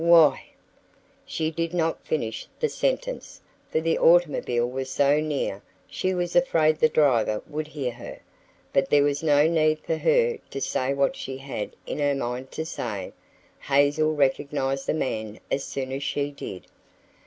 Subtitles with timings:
[0.03, 0.45] "Why"
[1.27, 6.79] She did not finish the sentence, for the automobile was so near she was afraid
[6.79, 8.17] the driver would hear her.
[8.73, 12.49] But there was no need for her to say what she had in her mind
[12.53, 13.13] to say.
[13.59, 16.65] Hazel recognized the man as soon as she did.